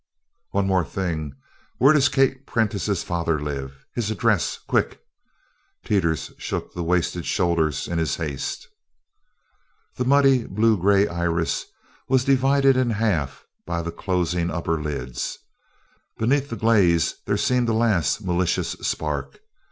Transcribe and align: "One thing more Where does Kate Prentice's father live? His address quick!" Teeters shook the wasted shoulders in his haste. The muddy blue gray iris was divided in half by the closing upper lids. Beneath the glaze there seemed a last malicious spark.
"One 0.49 0.65
thing 0.83 1.23
more 1.23 1.35
Where 1.89 1.93
does 1.93 2.09
Kate 2.09 2.47
Prentice's 2.47 3.03
father 3.03 3.39
live? 3.39 3.85
His 3.93 4.09
address 4.09 4.57
quick!" 4.57 4.99
Teeters 5.85 6.31
shook 6.39 6.73
the 6.73 6.81
wasted 6.81 7.23
shoulders 7.27 7.87
in 7.87 7.99
his 7.99 8.15
haste. 8.15 8.67
The 9.97 10.05
muddy 10.05 10.47
blue 10.47 10.75
gray 10.79 11.07
iris 11.07 11.67
was 12.09 12.23
divided 12.25 12.75
in 12.77 12.89
half 12.89 13.45
by 13.67 13.83
the 13.83 13.91
closing 13.91 14.49
upper 14.49 14.81
lids. 14.81 15.37
Beneath 16.17 16.49
the 16.49 16.55
glaze 16.55 17.17
there 17.27 17.37
seemed 17.37 17.69
a 17.69 17.73
last 17.73 18.23
malicious 18.23 18.69
spark. 18.81 19.39